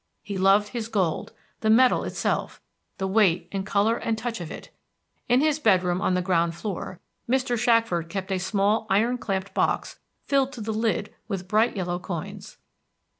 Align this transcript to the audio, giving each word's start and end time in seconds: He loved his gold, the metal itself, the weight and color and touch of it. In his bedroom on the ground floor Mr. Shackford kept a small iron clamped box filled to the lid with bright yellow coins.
He 0.23 0.35
loved 0.35 0.69
his 0.69 0.87
gold, 0.87 1.31
the 1.59 1.69
metal 1.69 2.03
itself, 2.03 2.59
the 2.97 3.05
weight 3.05 3.47
and 3.51 3.63
color 3.63 3.97
and 3.97 4.17
touch 4.17 4.41
of 4.41 4.49
it. 4.49 4.71
In 5.29 5.41
his 5.41 5.59
bedroom 5.59 6.01
on 6.01 6.15
the 6.15 6.23
ground 6.23 6.55
floor 6.55 6.99
Mr. 7.29 7.55
Shackford 7.55 8.09
kept 8.09 8.31
a 8.31 8.39
small 8.39 8.87
iron 8.89 9.19
clamped 9.19 9.53
box 9.53 9.99
filled 10.25 10.53
to 10.53 10.61
the 10.61 10.73
lid 10.73 11.13
with 11.27 11.47
bright 11.47 11.75
yellow 11.75 11.99
coins. 11.99 12.57